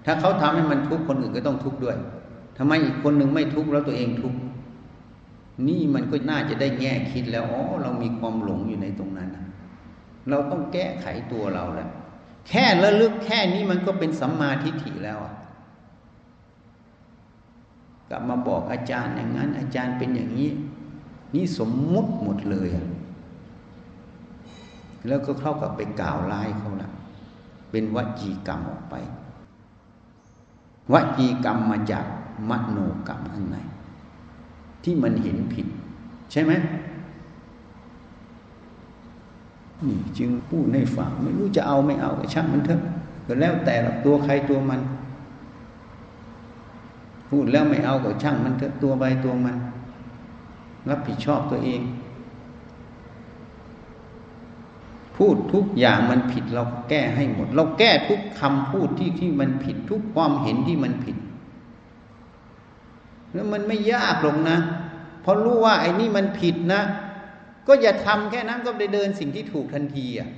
[0.04, 1.96] ถ้าเขาทำให้มันทุกข์คนอื่นก็ต้องทุกข์ด้วย
[2.58, 4.38] ทำไมอีกคนหนึ่งไม่ทุกข์แล้วตัวเองทุกข์
[5.68, 9.25] นี่มันก็น่าจะได้แง่คิดแล้วอ๋อเรามีความหลงอยู่ในตรงนั้น
[10.28, 11.90] เราต้องแก้ไขตัวเราแหล้ว
[12.48, 15.18] แค่ระลึกแค่นี้มันก็เป็นสัมมาทิฏฐิแล้ว
[18.10, 20.50] กลับมาบอกอาจารย์อย่างนั้น อาจารย์เป็นอย่างนี้
[21.34, 22.68] นี่สมมุติหมดเลย
[25.06, 26.90] แล้วก็เข้ากับไปกล่าวร้ายเขาละ
[27.70, 28.94] เป็นวจีกรรมออกไป
[30.92, 32.04] วจีกรรมมาจาก
[32.50, 33.58] มโนกรรมข้างใน
[34.84, 35.66] ที่มันเห็นผิด
[36.32, 36.52] ใช่ไหม
[39.84, 42.80] นี่จึงพูดให้ฟังไม่รู้จะเอาไม่เอาก็ช่างมันเถอะ
[43.26, 44.80] ก็แล้วแต่ตัวใครตัวมัน
[47.30, 49.56] พูดแล้วไม่เอาก็ช่างมันเถอะตัวใบตัวมัน
[50.88, 51.82] รับผิดชอบตัวเอง
[55.16, 61.16] พูดทุกอย่างมันผิดเราแก้ให้หมด เราแก้ทุกคำพูดที่ที่มันผิดทุกความเห็นที่มันผิด
[63.32, 64.58] แล้วมันไม่ยากหรอกนะ
[65.22, 66.82] เพอรู้ว่าไอ้นี่มันผิดนะ
[67.66, 70.30] ก็อย่าทำแค่นั้นก็ไปเดินสิ่งที่ถูกทันทีอะ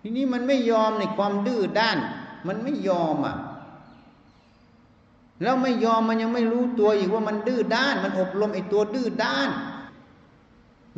[0.00, 1.98] ทีนี้มันไม่ยอมในความดื้อด้าน
[2.48, 3.36] มันไม่ยอมอะ
[5.42, 9.48] แล้วไม่ยอมมันยังไม่รู้ตัวอีกว่ามันดื้อด้าน มันอบรมไอ้ตัวดื้อด้าน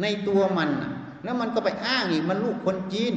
[0.03, 0.71] ในตัวมัน
[1.25, 3.15] แล้วมันก็ไปอ้างอีกมันลูกคนจีน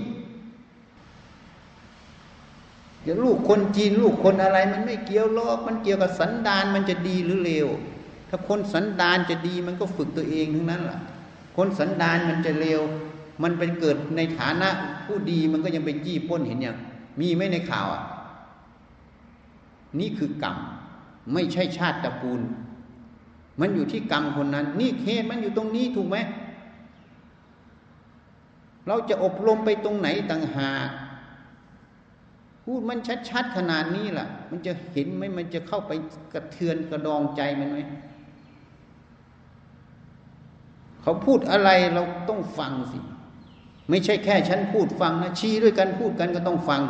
[3.06, 7.67] จะลูกคนจีน ลูกคนอะไร มันไม่เกี่ยวหรอกมันเกี่ยวกับสันดานมันจะดีหรือเลว
[8.34, 11.00] ถ้าคนสันดานจะดีมันก็ฝึกตัวเองทั้งนั้นแหละ
[11.58, 12.82] คนสันดานมันจะเลว
[13.44, 14.70] มันเป็นเกิดในฐานะ
[15.06, 16.76] ผู้ดีมันก็ยังไปจี้ป้นเห็นอย่าง
[17.20, 18.04] มีไหมในข่าวอะ
[20.00, 20.58] นี่คือกรรม
[21.34, 22.41] ไม่ใช่ชาติตระกูล
[23.60, 26.17] มันอยู่ที่กรรมคนนั้น นี่เหตุมันอยู่ตรงนี้ถูกไหม
[28.88, 30.89] เราจะอบรมไปตรงไหนต่างหาก
[32.63, 35.91] พูดมันชัดๆขนาดนี้ล่ะ มันจะเห็นไหมมันจะเข้าไป
[36.34, 37.80] กระเทือนกระดองใจมันไหม
[41.01, 42.99] เขาพูดอะไรเราต้องฟังสิ
[43.89, 46.81] ไม่ใช่แค่ฉันพูดฟังนะชี้ด้วยกันพูดกันก็ต้องฟัง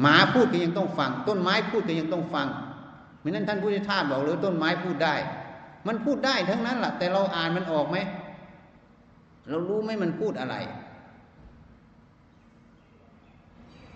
[0.00, 2.46] หมาพูดก็ยังต้องฟัง ต้นไม้พูดก็ยังต้องฟัง
[3.20, 5.14] ไม่นั้นท่านพุทธทาสบอกเลยต้นไม้พูดได้
[5.86, 7.96] มันพูดได้ทั้งนั้นแหละแต่เราอ่านมันออกไหม
[9.48, 10.56] เรารู้ไหมมันพูดอะไร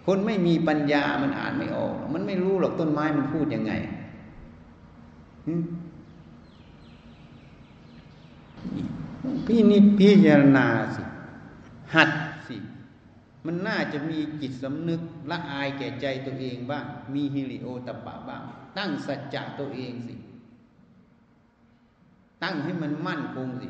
[0.06, 3.72] คนไม่มีปัญญามันอ่านไม่ออก มันไม่รู้หรอกต้นไม้มันพูดยังไง
[9.46, 10.66] พี่นิดพิจารณา
[10.96, 11.02] สิ
[11.94, 12.10] หัด
[12.48, 12.56] สิ
[13.46, 18.42] มันน่าจะมีจิตสำนึกละอายแก่ใจตัวเองบ้าง มีฮิริโอตปะบ้าง
[18.78, 20.14] ตั้งสัจจะตัวเองสิ
[22.42, 23.68] ตั้งให้มันมั่นคงสิ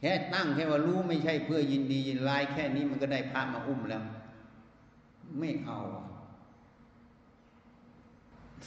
[0.00, 4.02] แค่ตั้งแค่ว่ารู้ไม่ใช่เพื่อยินดียินร้ายแค่นี้มันก็ได้พามาอุ้มแล้ว
[5.38, 5.80] ไม่เอา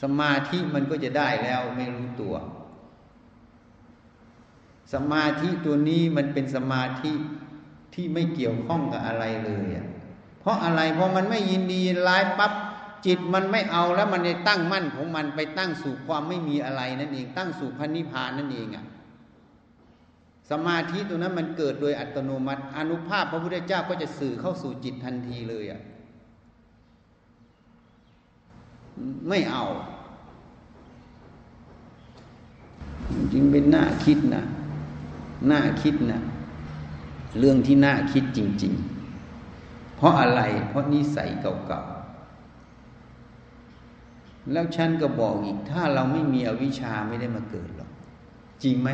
[0.02, 2.34] สมาธิมันก็จะได้แล้วไม่รู้ตัว
[4.92, 7.12] สมาธิตัวนี้มันเป็นสมาธิ
[7.94, 9.86] ที่ไม่เกี่ยวข้องกับอะไรเลยอะ
[10.40, 12.52] เพราะอะไรเพราะมันไม่ยินดีร้ายปับ๊บ
[13.06, 18.84] จิตมันไม่เอาแล้วมันจะตั้งมั่นของมันไปตั้งสู่ความไม่มีอะไรนั่นเอง ตั้งสู่พันนิพานนั่นเองอะ
[20.50, 25.80] สมาธิตัวนั้นมันเกิดโดยอัตโนมัติอนุภาพพระพุทธเจ้าก็จะสื่อเข้าสู่จิตทันทีเลยอะ
[29.28, 29.64] ไม่เอา
[33.32, 34.44] จริงเป็นหน้าคิดนะ
[35.50, 36.20] น่าคิดนะ
[37.38, 38.72] เรื่องที่น่าคิดจริง
[39.34, 47.90] ๆ เพราะอะไร เพราะนิสัยเก่าๆ แล้วฉันก็บอกอีก ถ้าเราไม่มีอวิชชาไม่ได้มาเกิดหรอก
[48.62, 48.88] จริงไหม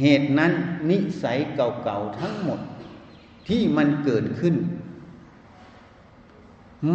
[0.00, 0.52] เหตุนั้น
[0.90, 2.60] นิสัยเก่าๆ ทั้งหมด
[3.48, 4.54] ที่มันเกิดขึ้น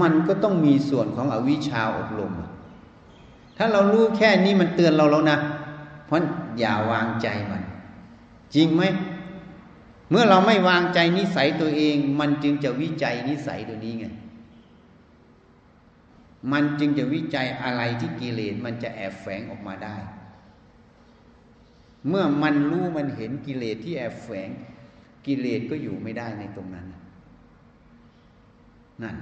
[0.01, 2.33] มันก็ต้องมีส่วนของอวิชชาอบรม
[3.57, 5.37] ถ้าเรารู้แค่นี้มันเตือนเราแล้วนะ
[6.07, 6.19] เพราะ
[6.59, 7.63] อย่าวางใจมัน
[8.55, 8.83] จริงไหม
[10.09, 14.05] เมื่อเราไม่วางใจนิสัยตัวเอง มันจึงจะวิจัยนิสัยตัวนี้ไง
[16.51, 19.97] มันจึงจะวิจัยอะไรที่กิเลสมันจะแอบแฝงออกมาได้
[22.07, 24.49] เมื่อมันรู้มันเห็นกิเลสที่แอบแฝง
[25.25, 26.87] กิเลสก็อยู่ไม่ได้ในตรงนั้น
[29.03, 29.15] นั่น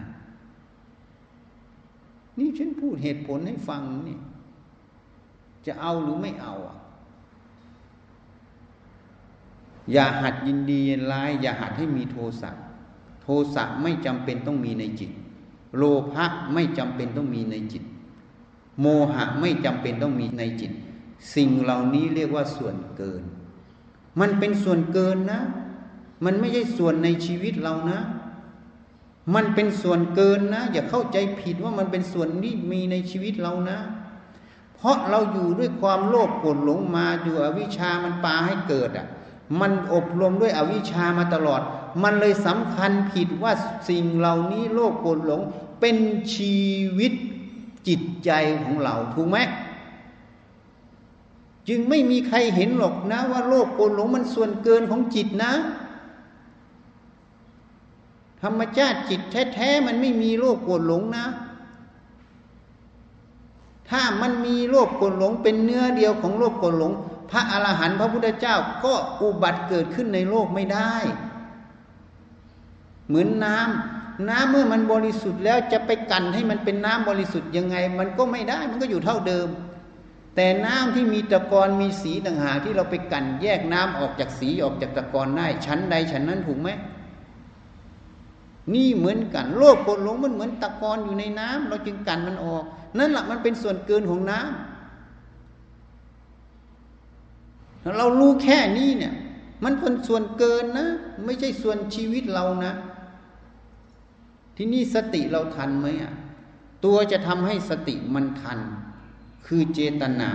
[2.37, 4.17] นี่ฉันพูดเหตุผลให้ฟังนี่
[5.65, 6.77] จะเอาหรือไม่เอาอะ
[9.91, 12.51] อย่าหัดยินดียินร้าย อย่าหัดให้มีโทสะ
[13.21, 15.11] โทสะไม่จำเป็นต้องมีในจิต
[15.77, 17.83] โลภะไม่จำเป็นต้องมีในจิต
[18.81, 20.71] โมหะไม่จำเป็นต้องมีในจิต
[21.35, 23.23] สิ่งเหล่านี้เรียกว่าส่วนเกิน
[24.19, 25.41] มันเป็นส่วนเกินนะ
[26.25, 27.99] มันไม่ใช่ส่วนในชีวิตเรานะ
[29.35, 33.77] มันเป็นส่วนเกินนะ อย่าเข้าใจผิดว่ามันเป็นส่วนที่มีในชีวิตเรานะ
[34.77, 39.07] เพราะเราอยู่ด้วยความโลภโกรธหลงมาอยู่อวิชามันปาให้เกิดอะ
[39.59, 41.61] มันอบรมด้วยอวิชามาตลอด
[42.03, 43.53] มันเลยสำคัญผิดว่า
[43.89, 45.41] สิ่งเหล่านี้โลภโกรธหลง
[45.79, 45.97] เป็น
[46.35, 46.57] ชี
[46.97, 47.13] วิต
[47.87, 48.31] จิตใจ
[48.63, 49.37] ของเราถูกไหม
[51.67, 55.53] จึงไม่มีใครเห็นหรอกนะ ว่าโลภโกรธหลงมันส่วนเกินของจิตนะ
[58.41, 59.21] ธรรมชาติจิต
[59.53, 61.25] แท้ๆมันไม่มีโลภโกรธหลงนะ
[63.89, 66.91] ถ้ามันมีโลภโกรหลงเป็นเนื้อเดียวของโลภโกรหลง
[67.31, 70.93] พระอรหันต์พระพุทธเจ้าก็อุบัติเกิดขึ้นในโลกไม่ได้
[73.07, 79.47] เหมือนน้ำน้ำเมื่อมันบริสุทธิ์แล้วจะไปกันให้มันเป็นน้ำบริสุทธิ์ยังไง มันก็ไม่ได้มันก็อยู่เท่าเดิม
[80.35, 86.69] แต่น้ำที่มีตะกอนมีสีต่างหากที่เราไปกันแยกน้ำออกจากสีออกจากตะกอนได้ชั้นใดชั้นนั้นถูกไหม
[88.73, 92.65] นี่เหมือนกัน โลกโกรหลงมันเหมือนตะกอนอยู่ในน้ำเราจึงกันมันออก
[92.97, 94.49] นั่นแหละมันเป็นส่วนเกินของน้ำ
[97.97, 99.13] เรารู้แค่นี้เนี่ย
[99.63, 100.87] มันเป็นส่วนเกินนะ
[101.25, 102.73] ไม่ใช่ส่วนชีวิตเรานะ
[104.55, 106.13] ที่นี่สติเราทันไหมอะ
[106.85, 108.59] ตัวจะทำให้สติมันทัน
[109.45, 110.31] คือเจตนา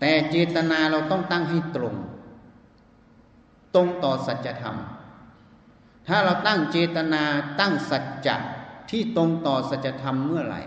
[0.00, 1.94] แต่เจตนาเราต้องตั้งให้ตรง
[3.74, 4.76] ตรงต่อสัจธรรม
[6.06, 7.22] ถ้าเราตั้งเจตนา
[7.60, 8.36] ตั้งสัจจะ
[8.90, 10.62] ที่ตรงต่อสัจธรรมเมื่อไหร่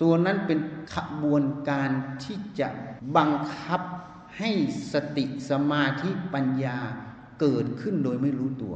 [0.00, 0.58] ตัวนั้นเป็น
[0.94, 1.90] ขบวนการ
[2.24, 2.68] ที่จะ
[3.16, 3.80] บังคับ
[4.38, 4.50] ให้
[4.92, 6.78] สติสมาธิปัญญา
[7.40, 8.74] เกิดขึ้นโดยไม่รู้ตัว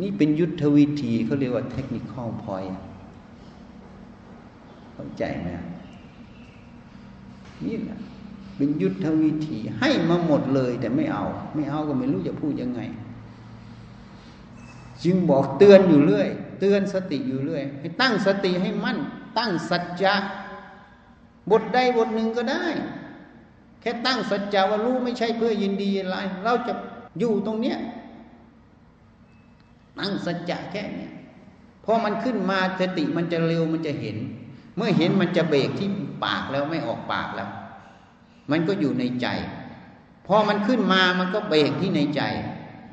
[0.00, 2.64] นี่เป็นยุทธวิธีเขาเรียกว่าเทคนิคอลพอย
[4.92, 5.48] เข้าใจไหม
[7.66, 7.98] นี่แหละ
[8.56, 12.80] เป็นยุทธวิธีให้มาหมดเลยแต่ไม่เอา ไม่เอาก็ไม่รู้จะพูดยังไง
[15.04, 16.28] จึงบอกเตือนอยู่เรื่อย
[16.60, 18.98] เตือนสติอยู่เรื่อย ให้ตั้งสติให้มั่น
[19.38, 20.14] ตั้งสัจจะ
[21.50, 22.64] บทใดบทหนึ่งก็ได้
[23.80, 26.72] แค่ตั้งสัจจะว่ารู้ไม่ใช่เพื่อยินดีอะไร เราจะ
[27.18, 27.78] อยู่ตรงเนี้ย
[29.98, 31.12] ตั้งสัจจะแค่เนี้ย
[31.84, 34.16] พอมันขึ้นมาสติมันจะเร็วมันจะเห็น
[34.76, 35.88] เมื่อเห็นมันจะเบรกที่
[36.24, 37.50] ปากแล้วไม่ออกปากแล้ว
[38.50, 39.26] มันก็อยู่ในใจ
[40.26, 42.22] พอมันขึ้นมามันก็เบรกที่ในใจ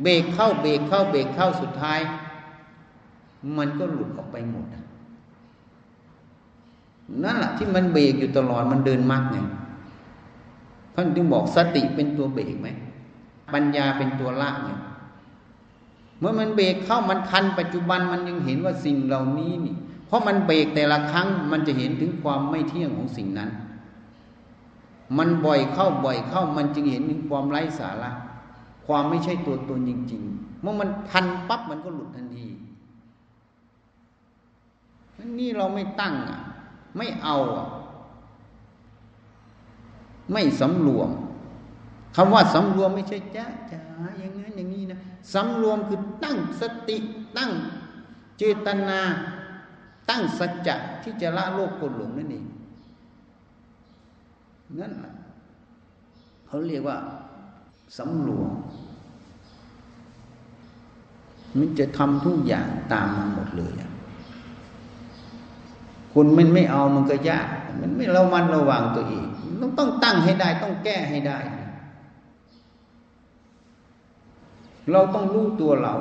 [0.02, 2.00] เบรกเข้าเบรกเข้าเบรกเข้าสุดท้าย
[3.58, 4.66] มันก็หลุดออกไปหมด
[7.24, 9.38] นั่นแหละที่มันเบรกอยู่ตลอดมันเดินมากไง
[10.96, 12.68] ท่านจึงบอกสติเป็นตัวเบรกไหม
[13.54, 14.72] ปัญญาเป็นตัวละไง
[16.20, 19.76] เมื่อมันเบรกเข้ามันทันปัจจุบันมันยังเห็นว่าสิ่งเหล่านี้นี่
[20.08, 23.50] เพราะมันเบรกแต่ละครั้งมันจะเห็นถึงความไม่เที่ยงของสิ่งนั้น
[25.18, 28.12] มันบ่อยเข้าบ่อยเข้ามันจึงเห็นถึงความไร้สาระ
[28.86, 32.48] ความไม่ใช่ตัวตนจริง ๆ เมื่อมันทันปั๊บมันก็หลุดทันที
[35.40, 36.40] นี่เราไม่ตั้งอะ
[36.98, 37.68] ไม่เอาอะ
[40.32, 41.10] ไม่สำรวม
[42.16, 43.82] คำว่าสำรวมไม่ใช่จ้าจ๋า
[44.20, 45.00] อย่างนั้นอย่างนี้นะ
[45.34, 46.98] สำรวมคือตั้งสติ
[47.38, 47.52] ตั้ง
[48.38, 49.00] เจตนา
[50.10, 52.46] ตั้งสัจจะที่จะละโลกกดหลงนั่นเอง
[54.80, 54.94] นั่น
[56.48, 56.98] เขาเรียกว่า
[57.98, 58.52] สำรวม
[61.58, 63.74] มันจะทำทุกอย่างตามมาหมดเลย
[66.14, 67.48] คุณมันไม่เอามันก็ยาก
[67.82, 69.26] มันไม่ระมันระวังตัวเอง
[69.62, 71.38] ต้องต้องตั้งให้ได้ ต้องแก้ให้ได้
[74.92, 75.96] เราต้องรู้ตัวเรา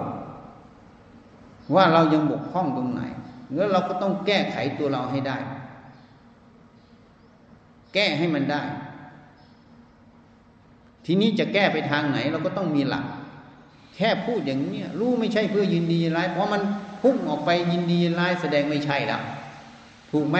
[1.74, 3.02] ว่าเรายังบกพร่องตรงไหน
[3.54, 5.38] แล้วเราก็ต้องแก้ไขตัวเราให้ได้
[7.94, 8.62] แก้ให้มันได้
[11.06, 13.04] ทีนี้จะแก้ไปทางไหนเราก็ต้องมีหลัก
[13.96, 16.62] แค่พูดอย่างนี้รู้ไม่ใช่เพื่อยินดีร้าย เพราะมัน
[17.02, 19.22] พุ่งออกไปยินดีร้ายแสดงไม่ใช่แล้ว
[20.12, 20.38] ถูกไหม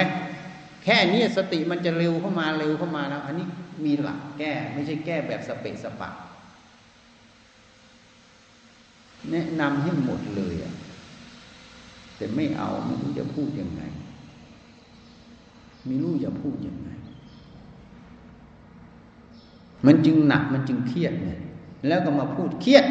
[0.85, 3.46] แค่นี้สติมันจะเร็วเข้ามาเร็วเข้ามาแล้ว อันนี้
[3.85, 6.11] มีหลักแก้ไม่ใช่แก้แบบสเปะสปะ
[9.31, 10.74] แนะนำให้หมดเลยอะ
[12.16, 13.83] แต่ไม่เอาไม่รู้จะพูดยังไง
[15.87, 16.88] ไม่รู้จะพูดยังไง
[19.87, 21.40] มันจึงหนักมันจึงเครียดเนี่ย
[21.87, 22.85] แล้วก็มาพูดเครียด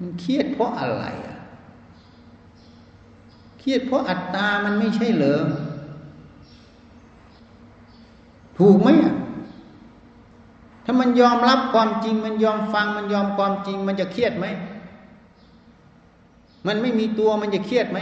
[0.00, 1.36] มันเครียดเพราะอะไรอะ
[3.58, 5.40] เครียดเพราะอัตตามันไม่ใช่เหรอ
[8.58, 9.14] ถูกไหมอะ
[10.84, 14.46] ถ้ามันยอมรับความจริง มันยอมฟัง มันยอมความจริง มันจะเครียดไหม
[16.66, 17.98] มันไม่มีตัวมันจะเครียดไหม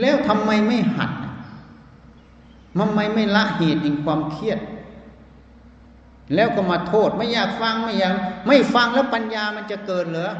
[0.00, 1.10] แล้วทำไมไม่หัด
[2.78, 4.58] มันไม่ไม่ละเหตุแห่งความเครียด
[6.34, 8.14] แล้วก็มาโทษไม่อยากฟังไม่อยาก
[8.46, 10.32] ไม่ฟังแล้วปัญญามันจะเกิดเหรอ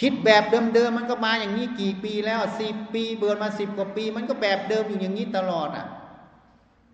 [0.00, 0.42] คิดแบบ
[0.74, 5.86] เดิมๆมันก็มาอย่างนี้กี่ปีแล้วสิบปีเบิดมาสิบกว่าปี มันก็แบบเดิมอยู่อย่างนี้ตลอดอะ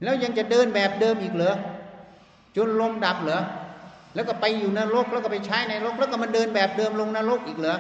[0.03, 1.57] แล้วยังจะเดินแบบเดิมอีกเหรอ
[2.57, 3.43] จนลมดับเหรอ
[4.15, 7.79] แล้วก็ไปอยู่นรกแล้วก็ไปใช้ในนรก แล้วก็มันเดินแบบเดิมลงนรกอีกเหรอ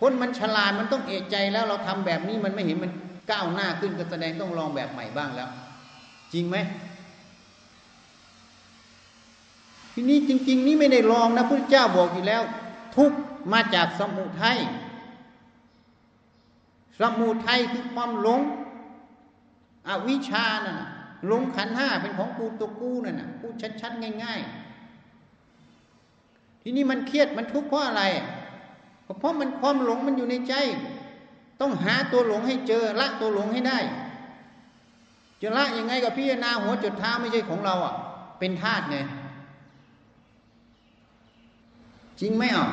[0.00, 2.92] คนมันฉลาดมันต้องเอะใจแล้วเราทำแบบนี้มันไม่เห็นมัน
[3.30, 5.48] ก้าวหน้าขึ้นก็แสดงต้องลองแบบใหม่บ้างแล้ว
[6.32, 6.56] จริงไหม
[9.92, 12.42] ทีนี้จริง ๆ นี่ไม่ได้ลองนะพระเจ้าบอกอยู่แล้ว
[12.96, 13.12] ทุก
[13.52, 14.58] มาจากสมุทัย
[17.00, 18.40] สมุทัยคือความหลง
[19.88, 20.76] อวิชานั่น
[21.26, 24.40] หลงขันห้าเป็นของกูตัวกูนั่นน่ะพูดชัดๆง่าย
[25.26, 28.02] ๆ ทีนี้มันเครียดมันทุกข์เพราะอะไร
[29.18, 30.54] เพราะมันความหลงมันอยู่ในใจ
[31.60, 33.78] ต้องหาตัวหลงให้เจอละตัวหลงให้ได้
[35.40, 37.94] จะละยังไงกับพี่นาหัวจุดเท้าไม่ใช่ของเราอะ
[38.38, 38.96] เป็นธาตุไง
[42.20, 42.68] จริงไหมอะ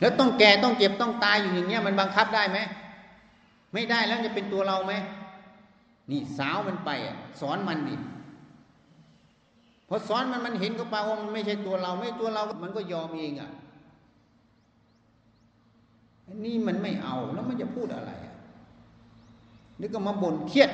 [0.00, 2.58] แล้วต้องแก่ต้องเจ็บต้องตายอยู่อย่างเงี้ยมันบังคับได้ไหม
[3.72, 4.92] ไม่ได้แล้วจะเป็นตัวเราไหม
[6.10, 7.96] นี่สาวมันไปอะสอนมันดิ
[9.88, 13.50] พอสอนมันมันเห็นก็ปาว่ามันไม่ใช่ตัวเรา ไม่ตัวเรา มันก็ยอมเองอะ
[16.44, 18.12] นี่มันไม่เอาแล้วมันจะพูดอะไร
[19.78, 20.70] แล้วก็มาบ่นเครียด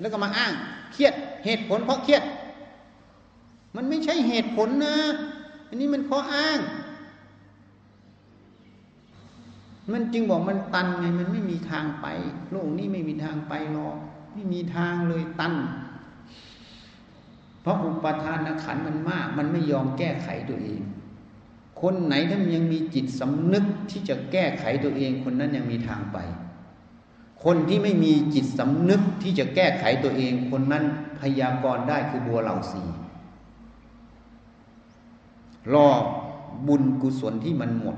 [0.00, 0.52] แล้วก็มาอ้าง
[0.92, 1.14] เครียด
[1.44, 2.22] เหตุผลเพราะเครียด
[3.76, 4.96] มันไม่ใช่เหตุผลนะ
[5.68, 6.58] อันนี้มันข้ออ้าง
[9.92, 12.06] มันจึงบอกมันตันไง มันไม่มีทางไป
[12.50, 13.96] โลกนี้ไม่มีทางไปหรอก
[14.34, 15.54] ไม่มีทางเลยตัน
[17.62, 20.82] เพราะอุปทานขันมันมาก มันไม่ยอมแก้ไขตัวเอง
[21.86, 26.18] คนไหนถ้ามันยังมีจิตสำนึกที่จะแก้ไขตัวเองคนนั้นยังมีทางไป
[27.44, 30.84] คนที่ไม่มีจิตสำนึกที่จะแก้ไขตัวเอง คนนั้น
[31.20, 32.82] พยากรณ์ได้คือบัวเหล่าสี
[35.72, 35.88] รอ
[36.66, 37.96] บุญกุศลที่มันหมด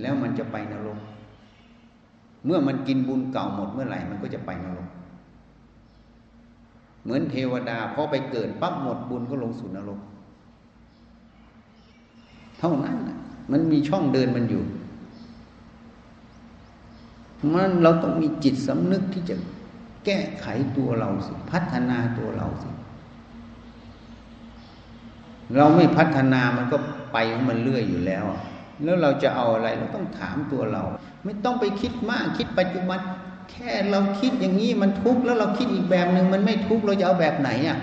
[0.00, 0.98] แล้วมันจะไปนรก
[2.44, 4.88] เมื่อมันกินบุญเก่าหมดเมื่อไหร่มันก็จะไปนรก
[7.02, 10.00] เหมือนเทวดาพอไปเกิดปั๊บหมดบุญก็ลงสู่นรก
[12.64, 12.96] เท่านั้น
[13.52, 14.64] มันมีช่องเดินมันอยู่
[17.54, 19.36] มันเราต้องมีจิตสำนึกที่จะ
[20.04, 20.46] แก้ไข
[20.76, 22.70] ตัวเราสิพัฒนาตัวเราสิ
[25.56, 26.78] เราไม่พัฒนามันก็
[27.12, 28.24] ไปของมันเรื่อยอยู่แล้ว
[28.84, 30.82] แล้วเราจะเอาอะไรเราต้องถามตัวเรา
[31.24, 33.00] ไม่ต้องไปคิดมากคิดปัจจุบัน
[33.50, 37.78] แค่เราคิดอย่างนี้มันทุกข์แล้วเราคิดอีกแบบหนึ่งมันไม่ทุกข์เราจะเอาแบบไหนอะ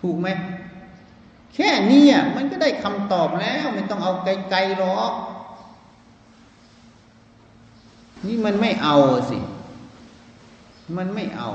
[0.00, 0.28] ถูกไหม
[1.54, 5.12] แค่นี้มันก็ได้คำตอบแล้ว ไม่ต้องเอาไกลๆหรอก
[8.26, 8.96] นี่มันไม่เอา
[9.30, 9.38] สิ
[10.96, 11.50] มันไม่เอา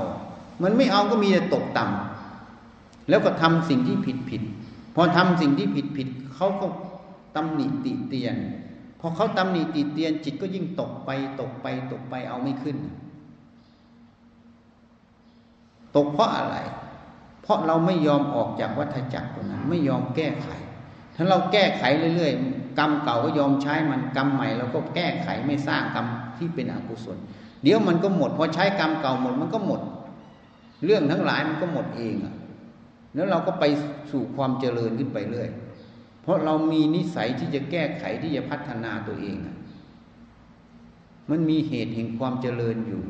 [0.62, 4.42] มันไม่เอาก็มีแต่ตกต่ำแล้วก็ทำสิ่งที่ผิดผิด
[4.94, 6.66] พอทำสิ่งที่ผิดผิดเขาก็
[7.36, 8.36] ตำหนิติเตียน
[9.00, 12.76] พอเขาตำหนิติเตียน จิตก็ยิ่งตกไป ตกไปตกไปเอาไม่ขึ้น
[15.96, 16.56] ตกเพราะอะไร
[17.46, 20.48] เพราะเราไม่ยอมออกจากวัฏจักรตรงนั้น ไม่ยอมแก้ไข
[21.16, 21.82] ถ้าเราแก้ไข
[22.16, 26.06] เรื่อยๆ กรรมเก่าก็ยอมใช้มันกรรมใหม่เราก็แก้ไขไม่สร้างกรรม
[26.38, 27.18] ที่เป็นอกุศล
[27.62, 29.80] เดี๋ยวมันก็หมดพอใช้กรรมเก่าหมดมันก็หมด
[30.84, 32.34] เรื่องทั้งหลายมันก็หมดเองอะ
[33.14, 33.64] แล้วเราก็ไป
[34.10, 35.48] สู่ความเจริญขึ้นไปเรื่อย
[36.22, 39.36] เพราะเรามีนิสัยที่จะแก้ไขที่จะพัฒนาตัวเอง
[41.30, 43.02] มันมีเหตุแห่งความเจริญอยู่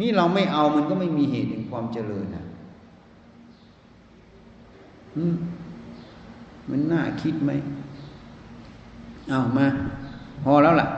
[0.00, 2.45] นี่เราไม่เอามันก็ไม่มีเหตุแห่งความเจริญนะ
[6.70, 7.50] มันน่าคิดไหม
[9.30, 9.66] เอามา
[10.44, 10.88] พอแล้วล่ะ